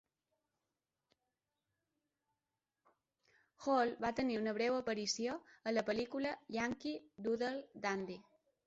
Hall 3.67 3.95
va 4.07 4.13
tenir 4.21 4.41
una 4.41 4.57
breu 4.61 4.79
aparició 4.79 5.39
a 5.73 5.77
la 5.79 5.87
pel·lícula 5.93 6.35
"Yankee 6.59 6.99
Doodle 7.29 7.57
Dandy". 7.87 8.23